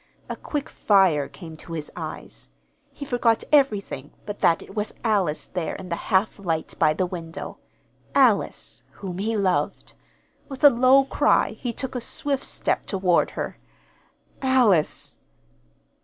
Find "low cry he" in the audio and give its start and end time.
10.71-11.71